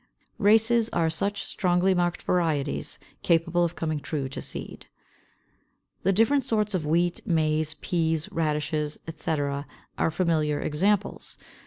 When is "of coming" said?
3.63-3.99